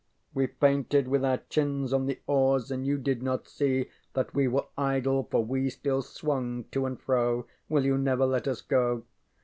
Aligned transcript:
We 0.33 0.47
fainted 0.47 1.07
with 1.07 1.23
our 1.23 1.37
chins 1.49 1.93
on 1.93 2.07
the 2.07 2.19
oars 2.25 2.71
and 2.71 2.87
you 2.87 2.97
did 2.97 3.21
not 3.21 3.47
see 3.47 3.91
that 4.13 4.33
we 4.33 4.47
were 4.47 4.65
idle 4.75 5.27
for 5.29 5.45
we 5.45 5.69
still 5.69 6.01
swung 6.01 6.63
to 6.71 6.87
and 6.87 6.99
fro. 6.99 7.45
_Will 7.69 7.83
you 7.83 7.99
never 7.99 8.25
let 8.25 8.47
us 8.47 8.61
go? 8.63 9.03